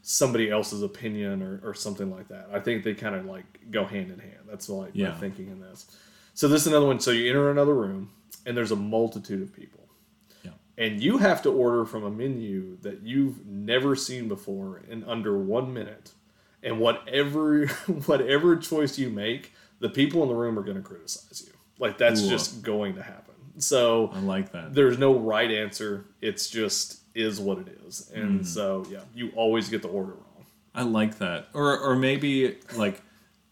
[0.09, 2.47] somebody else's opinion or, or something like that.
[2.53, 4.39] I think they kind of like go hand in hand.
[4.49, 5.09] That's like Yeah.
[5.09, 5.85] my thinking in this.
[6.33, 7.01] So this is another one.
[7.01, 8.09] So you enter another room
[8.45, 9.85] and there's a multitude of people.
[10.43, 10.51] Yeah.
[10.77, 15.37] And you have to order from a menu that you've never seen before in under
[15.37, 16.11] one minute.
[16.63, 17.67] And whatever
[18.05, 21.51] whatever choice you make, the people in the room are going to criticize you.
[21.79, 22.29] Like that's Ooh.
[22.29, 23.35] just going to happen.
[23.57, 24.73] So I like that.
[24.73, 26.05] there's no right answer.
[26.21, 28.10] It's just is what it is.
[28.13, 30.45] And so yeah, you always get the order wrong.
[30.75, 31.47] I like that.
[31.53, 33.01] Or or maybe like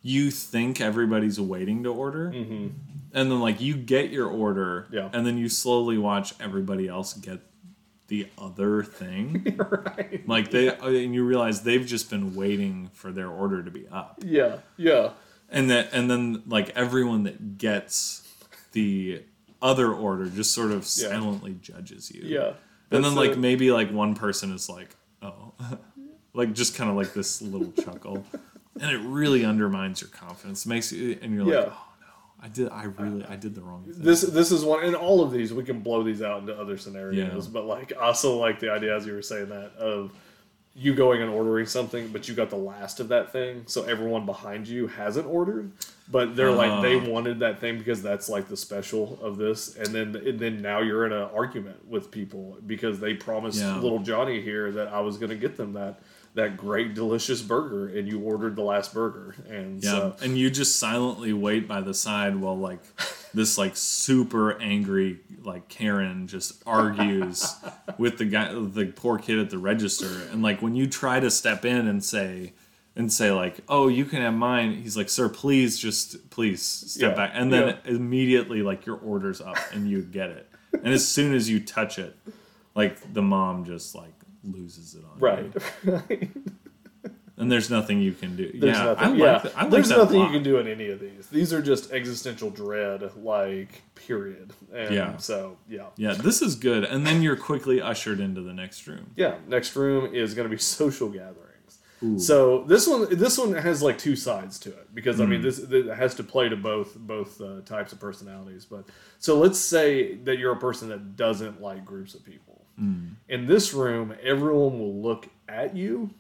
[0.02, 2.74] you think everybody's waiting to order, and
[3.14, 4.96] then like you get your order, Mm-hmm.
[4.96, 5.10] Yeah.
[5.14, 7.40] and then you slowly watch everybody else get
[8.08, 9.56] the other thing.
[9.58, 10.28] right.
[10.28, 14.20] like they and you realize they've just been waiting for their order to be up.
[14.24, 14.58] Yeah.
[14.78, 15.12] Yeah.
[15.50, 18.22] and that and then like everyone that gets
[18.74, 19.24] the
[19.62, 21.10] other order just sort of Yeah.
[21.10, 22.54] silently judges you Yeah.
[22.92, 25.54] And then like maybe like one person is like oh.
[26.34, 28.26] Like just kind of like this little chuckle.
[28.82, 30.66] And it really undermines your confidence.
[30.66, 31.72] Makes you and you're like Yeah.
[31.72, 32.46] oh no.
[32.46, 33.94] I did i really i did the wrong thing.
[33.98, 36.78] This this is one in all of these we can blow these out into other
[36.78, 37.52] scenarios Yeah.
[37.54, 40.12] but like I also like the idea as you were saying that of
[40.78, 44.26] you going and ordering something but you got the last of that thing so everyone
[44.26, 45.72] behind you hasn't ordered
[46.12, 47.06] but they're like they Ah.
[47.10, 50.82] wanted that thing because that's like the special of this and then and then now
[50.82, 53.80] you're in an argument with people because they promised Yeah.
[53.80, 56.00] little johnny here that i was going to get them that
[56.36, 60.50] that great delicious burger and you ordered the last burger and yeah so and you
[60.50, 62.82] just silently wait by the side while like
[63.34, 67.56] this like super angry like karen just argues
[67.98, 71.32] with the guy the poor kid at the register and like when you try to
[71.32, 72.52] step in and say
[72.98, 77.12] and say like oh you can have mine he's like sir please just please step
[77.12, 77.92] Yeah, back and then yeah.
[77.92, 81.98] immediately like your order's up and you get it and as soon as you touch
[81.98, 82.16] it
[82.74, 84.12] like the mom just like
[84.46, 85.26] loses it on you.
[85.26, 85.54] right
[86.10, 86.32] right
[87.38, 88.52] and there's nothing you can do.
[88.54, 89.04] There's yeah, nothing.
[89.04, 89.58] I like yeah, that.
[89.58, 91.28] I like there's nothing you can do in any of these.
[91.28, 94.54] These are just existential dread, like period.
[94.74, 95.18] And Yeah.
[95.18, 99.12] So yeah, Yeah, this is good, and then you're quickly ushered into the next room.
[99.16, 99.36] yeah.
[99.48, 101.42] Next room is going to be social gatherings.
[102.18, 105.58] So this one, this one has like two sides to it because I mean this
[105.58, 108.64] it has to play to both both uh, types of personalities.
[108.64, 108.86] But
[109.18, 112.55] so let's say that you're a person that doesn't like groups of people.
[112.80, 113.16] Mm.
[113.30, 116.12] In this room, everyone will look at you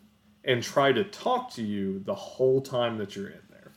[0.43, 3.71] and try to talk to you the whole time that you're in there.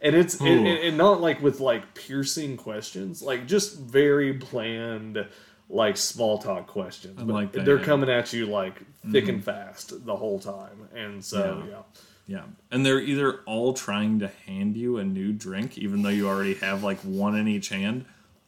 [0.00, 5.26] And it's and, and, and not like with like piercing questions, like just very bland,
[5.68, 7.20] like small talk questions.
[7.20, 7.84] I But like that, they're yeah.
[7.84, 8.78] coming at you like
[9.10, 9.44] thick and mm-hmm.
[9.44, 11.70] fast the whole time, and so Yeah.
[11.70, 11.82] yeah.
[12.24, 16.28] Yeah, and they're either all trying to hand you a new drink, even though you
[16.28, 18.04] already have like one in each hand,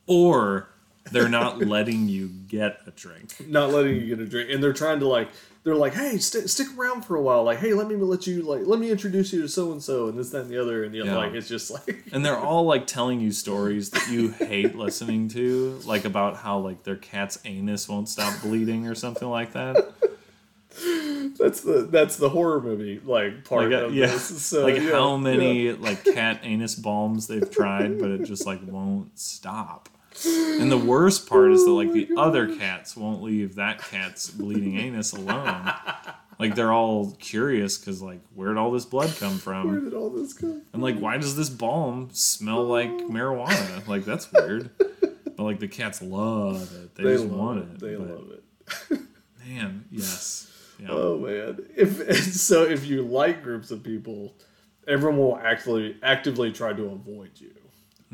[0.07, 0.69] or
[1.13, 3.35] they're not letting you get a drink.
[3.49, 5.29] not letting you get a drink, and they're trying to like
[5.65, 7.43] they're like, hey, st- stick around for a while.
[7.43, 10.09] Like, hey, let me let you like let me introduce you to so and so,
[10.09, 11.15] and this, that, and the other, and the other.
[11.17, 15.29] Like, it's just like And they're all like telling you stories that you hate listening
[15.31, 19.93] to, like about how like their cat's anus won't stop bleeding or something like that.
[21.39, 24.43] that's the that's the horror movie like part Like, uh, of yeah, this.
[24.45, 25.77] So like yeah, how many yeah.
[25.79, 29.89] like cat anus balms they've tried, but it just like won't stop.
[30.25, 34.31] And the worst part is that like oh the other cats won't leave that cat's
[34.31, 35.73] bleeding anus alone.
[36.39, 39.85] Like they're all curious because like where'd all this blood come Where from?
[39.85, 40.63] did all this come?
[40.73, 43.09] And like why does this balm smell like oh.
[43.09, 43.87] marijuana?
[43.87, 44.71] Like that's weird.
[45.37, 46.95] But like the cats love it.
[46.95, 47.63] They, They just want it.
[47.75, 47.81] it.
[47.81, 49.01] They but, love it.
[49.47, 50.51] Man, yes.
[50.79, 50.89] Yeah.
[50.91, 51.59] Oh man!
[51.77, 54.35] If so, if you like groups of people,
[54.89, 57.53] everyone will actually actively try to avoid you,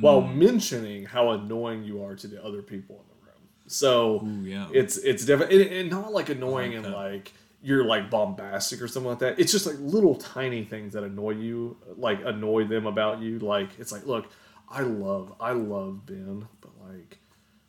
[0.01, 0.39] while Hmm.
[0.39, 3.49] mentioning how annoying you are to the other people in the room.
[3.67, 4.69] So Ooh, yeah.
[4.73, 7.33] it's it's definitely and, and not like annoying like and like
[7.63, 9.39] you're like bombastic or something like that.
[9.39, 13.39] It's just like little tiny things that annoy you, like annoy them about you.
[13.39, 14.31] Like it's like, look,
[14.69, 17.19] I love I love Ben, but like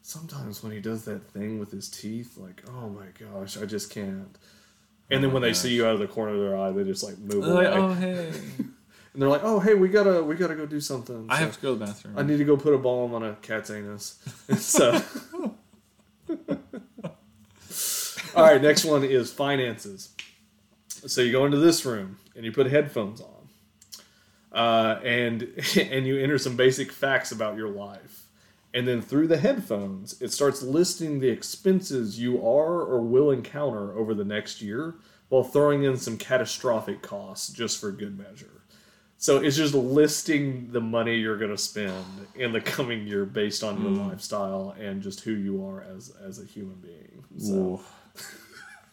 [0.01, 3.89] sometimes when he does that thing with his teeth, like oh my gosh, I just
[3.91, 4.37] can't.
[5.09, 6.71] And then Oh when my they see you out of the corner of their eye,
[6.71, 8.31] they just like move away, like, oh hey,
[9.13, 11.61] and they're like, "Oh, hey, we gotta, we gotta go do something." I have to
[11.61, 12.17] go to the bathroom.
[12.17, 14.19] I need to go put a balm on a cat's anus.
[14.57, 15.01] so,
[18.35, 20.13] all right, next one is finances.
[20.87, 23.49] So you go into this room and you put headphones on,
[24.51, 25.43] uh, and
[25.77, 28.27] and you enter some basic facts about your life,
[28.73, 33.93] and then through the headphones, it starts listing the expenses you are or will encounter
[33.97, 34.95] over the next year,
[35.27, 38.60] while throwing in some catastrophic costs just for good measure.
[39.21, 41.93] So it's just listing the money you're going to spend
[42.33, 46.41] in the coming year based on your lifestyle and just who you are as as
[46.41, 47.23] a human being.
[47.37, 47.81] So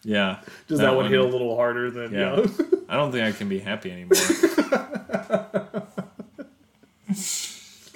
[0.03, 0.41] Yeah.
[0.67, 2.41] does that, one, hit a little harder than Yeah.
[2.41, 2.45] yeah?
[2.87, 4.19] I don't think I can be happy anymore.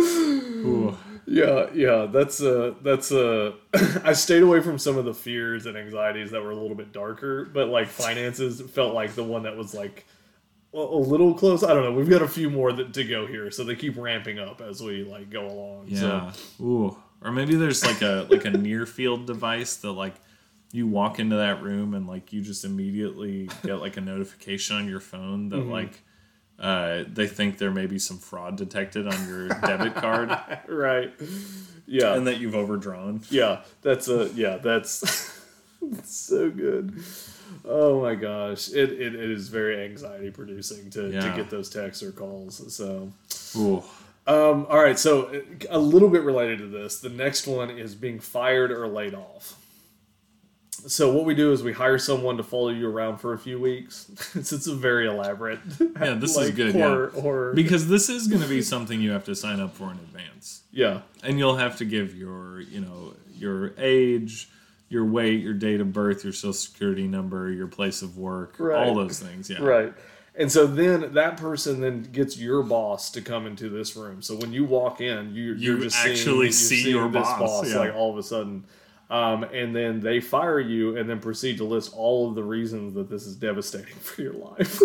[0.01, 0.97] Ooh.
[1.27, 3.51] Yeah, yeah, that's uh that's uh
[4.03, 6.91] I stayed away from some of the fears and anxieties that were a little bit
[6.91, 10.05] darker, but like finances felt like the one that was like
[10.73, 11.63] a, little close.
[11.63, 11.91] I don't know.
[11.93, 14.81] We've got a few more that, to go here, so they keep ramping up as
[14.81, 15.85] we like go along.
[15.87, 16.31] Yeah.
[16.31, 16.97] So, Ooh.
[17.21, 20.15] Or maybe there's like a like a near field device that like
[20.71, 24.87] you walk into that room and like you just immediately get like a notification on
[24.89, 25.67] your phone Mm-hmm.
[25.67, 26.01] that like
[26.59, 30.29] uh, they think there may be some fraud detected on your debit card
[30.67, 31.11] right.
[31.85, 32.13] Yeah.
[32.15, 33.21] and that you've overdrawn.
[33.29, 34.99] yeah, that's a yeah, that's
[35.81, 37.01] that's so good.
[37.65, 38.69] Oh my gosh.
[38.69, 42.73] It, it, it is very anxiety producing to, to get those texts or calls.
[42.73, 43.11] So
[43.55, 43.83] Ooh.
[44.25, 48.19] Um, all right, so a little bit related to this, the next one is being
[48.19, 49.59] fired or laid off.
[50.87, 53.59] So what we do is we hire someone to follow you around for a few
[53.59, 54.09] weeks.
[54.35, 55.59] it's, it's a very elaborate.
[55.79, 56.73] Yeah, this is good.
[56.73, 57.21] Horror, yeah.
[57.21, 57.53] horror.
[57.53, 60.63] Because this is going to be something you have to sign up for in advance.
[60.71, 64.49] yeah, and you'll have to give your you know your age
[64.93, 68.87] your weight your date of birth your social security number your place of work Right.
[68.87, 69.93] all those things yeah right.
[70.35, 74.23] And so then that person then gets your boss to come into this room.
[74.23, 77.69] So when you walk in, you you're just actually seeing, see you're your this boss,
[77.69, 77.77] yeah.
[77.77, 78.65] like all of a sudden.
[79.11, 82.95] Um, and then they fire you and then proceed to list all of the reasons
[82.95, 84.81] that this is devastating for your life.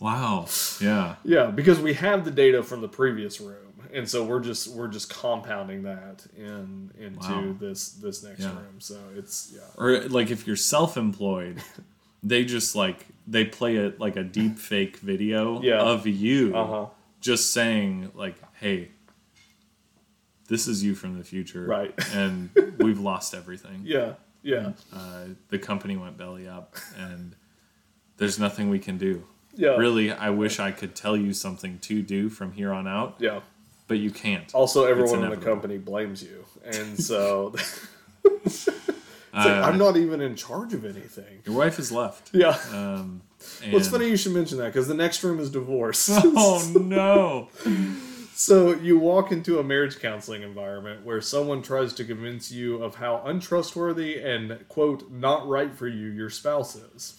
[0.00, 0.46] wow
[0.80, 4.68] yeah Yeah, because we have the data from the previous room, and so we're just
[4.68, 7.56] we're just compounding that in into Wow.
[7.60, 8.54] this this next Yeah.
[8.56, 8.80] room.
[8.80, 11.62] So it's yeah, or like if you're self-employed
[12.22, 15.80] they just like they play it like a deep fake video Yeah.
[15.80, 16.86] of you uh huh,
[17.20, 18.90] just saying like hey
[20.48, 21.94] this is you from the future Right.
[22.14, 27.34] and we've lost everything yeah, yeah, uh, the company went belly up and
[28.18, 29.24] there's nothing we can do.
[29.54, 29.76] Yeah.
[29.76, 33.40] Really, I wish I could tell you something to do from here on out, Yeah.
[33.92, 34.54] But you can't.
[34.54, 37.54] Also, everyone in the company blames you, and so
[38.24, 38.76] it's like,
[39.34, 41.40] Uh, I'm not even in charge of anything.
[41.46, 42.30] Your wife is left.
[42.34, 42.56] Yeah.
[42.70, 43.22] Um,
[43.62, 46.08] and, Well, it's funny you should mention that because the next room is divorce.
[46.24, 47.48] Oh no!
[48.34, 52.94] So you walk into a marriage counseling environment where someone tries to convince you of
[52.96, 57.14] how untrustworthy and quote not right for you your spouse is.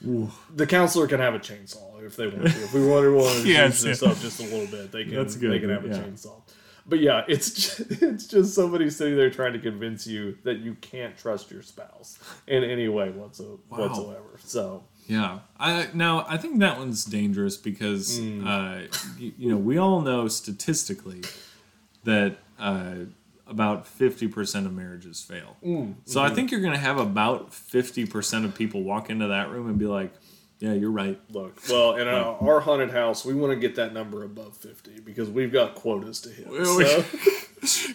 [0.00, 2.62] The counselor can have a chainsaw if they want to.
[2.64, 4.08] If we want to, want to Yes, change this yeah.
[4.10, 5.14] up just a little bit, they can.
[5.16, 5.94] That's good, They can have a yeah.
[5.98, 6.40] chainsaw.
[6.86, 10.74] But yeah, it's just, it's just somebody sitting there trying to convince you that you
[10.80, 13.78] can't trust your spouse in any way whatso- Wow.
[13.80, 14.38] whatsoever.
[14.38, 18.86] So Yeah, I now I think that one's dangerous because uh,
[19.18, 21.22] you, you know we all know statistically
[22.04, 22.94] that uh,
[23.48, 25.56] about fifty percent of marriages fail.
[25.64, 29.28] Mm, so I think you're going to have about fifty percent of people walk into
[29.28, 30.12] that room and be like,
[30.58, 33.92] "Yeah, you're right." look, well, in our, our haunted house, we want to get that
[33.94, 36.48] number above fifty because we've got quotas to hit.
[36.48, 37.04] we- So.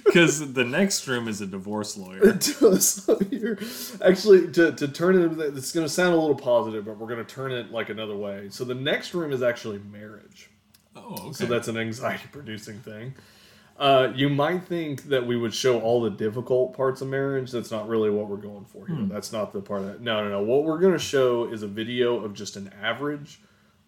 [0.03, 2.37] Because the next room is a divorce lawyer.
[2.81, 3.57] so you're
[4.03, 7.25] actually to, to turn it it's going to sound a little positive but we're going
[7.25, 10.49] to turn it like another way so the next room is actually marriage
[10.97, 11.31] Oh, okay.
[11.31, 13.13] so that's an anxiety producing thing
[13.77, 17.51] uh, you might think that we would show all the difficult parts of marriage.
[17.51, 18.97] That's not really what we're going for here.
[19.09, 20.01] That's not the part that.
[20.01, 20.41] No no no.
[20.41, 23.41] What we're going to show is a video of just an average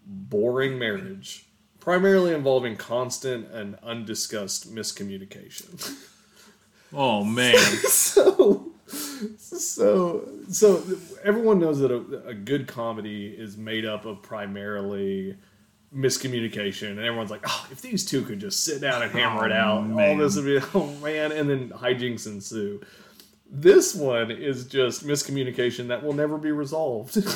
[0.06, 1.46] boring marriage
[1.80, 5.96] primarily involving constant and undiscussed miscommunication.
[6.98, 7.58] Oh man.
[7.58, 8.72] so
[9.38, 10.84] so so
[11.24, 15.36] everyone knows that a, a good comedy is made up of primarily
[15.96, 19.52] miscommunication and everyone's like oh if these two could just sit down and hammer it
[19.54, 22.82] Oh, out all this would be oh man and then hijinks ensue.
[23.50, 27.18] This one is just miscommunication that will never be resolved.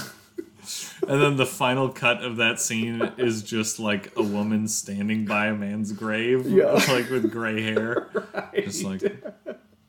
[1.08, 5.48] And then the final cut of that scene is just like a woman standing by
[5.48, 6.74] a man's grave, Yeah.
[6.90, 8.10] like with gray hair,
[8.54, 9.02] just like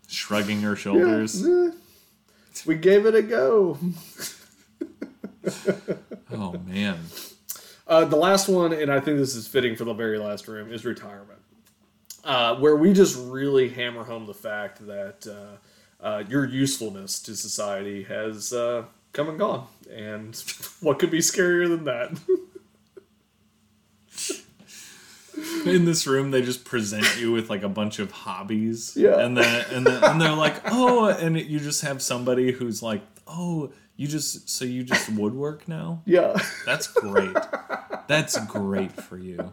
[0.06, 1.44] shrugging her shoulders.
[1.44, 1.72] Eh,
[2.66, 3.78] we gave it a go.
[6.32, 6.98] Oh man.
[7.90, 10.72] Uh, the last one, and I think this is fitting for the very last room,
[10.72, 11.40] is retirement,
[12.22, 17.34] uh, where we just really hammer home the fact that uh, uh, your usefulness to
[17.34, 20.36] society has uh, come and gone, and
[20.80, 22.16] what could be scarier than that?
[25.66, 29.18] In this room, they just present you with like a bunch of hobbies, Yeah.
[29.20, 33.02] and then and then and they're like, oh, and you just have somebody who's like,
[33.26, 36.00] oh, you just so you just woodwork now.
[36.06, 36.34] yeah,
[36.64, 37.36] That's great.
[38.08, 39.52] That's great for you.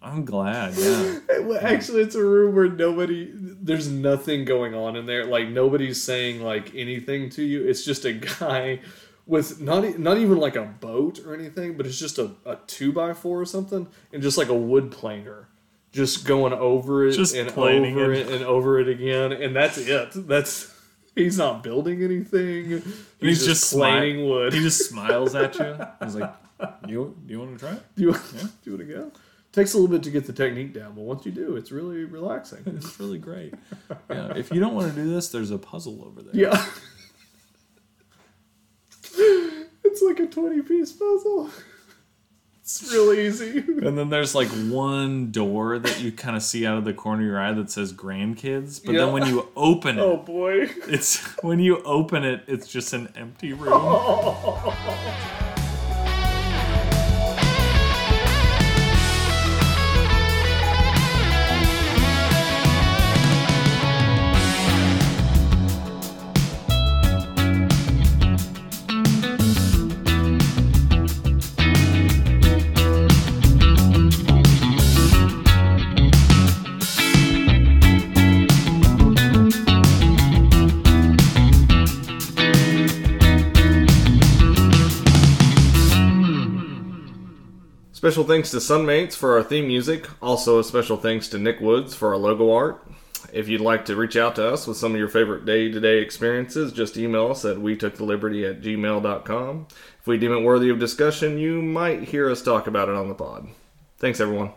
[0.00, 0.74] I'm glad.
[0.76, 1.18] Yeah.
[1.40, 5.26] Well, actually, it's a room where nobody, there's nothing going on in there.
[5.26, 7.68] Like nobody's saying like anything to you.
[7.68, 8.80] It's just a guy
[9.26, 12.92] with not not even like a boat or anything, but it's just a, a two
[12.92, 15.48] by four or something, and just like a wood planer,
[15.92, 18.28] just going over it Just and planing over it.
[18.28, 20.12] it and over it again, and that's it.
[20.14, 20.72] That's
[21.16, 22.66] he's not building anything.
[22.66, 22.84] He's,
[23.18, 24.52] He's just, just planing smi- wood.
[24.54, 25.76] He just smiles at you.
[26.04, 26.32] He's like,
[26.86, 28.16] "You, do you want to try it?" do you,
[28.64, 29.10] do it again.
[29.52, 32.04] Takes a little bit to get the technique down, but once you do, it's really
[32.04, 32.62] relaxing.
[32.66, 33.54] It's really great.
[34.10, 34.34] Yeah.
[34.36, 36.34] If you don't want to do this, there's a puzzle over there.
[36.34, 36.66] Yeah.
[39.82, 41.50] it's like a 20 piece puzzle.
[42.66, 43.58] It's really easy.
[43.86, 47.22] And then there's like one door that you kind of see out of the corner
[47.22, 48.84] of your eye that says grandkids.
[48.84, 49.04] But Yeah.
[49.04, 50.68] then when you open it, Oh boy.
[50.88, 53.70] it's when you open it, it's just an empty room.
[88.06, 90.08] Special thanks to Sunmates for our theme music.
[90.22, 92.86] Also, a special thanks to Nick Woods for our logo art.
[93.32, 95.80] If you'd like to reach out to us with some of your favorite day to
[95.80, 99.66] day experiences, just email us at we took the liberty at gmail.com.
[99.98, 103.08] If we deem it worthy of discussion, you might hear us talk about it on
[103.08, 103.48] the pod.
[103.98, 104.52] Thanks, everyone.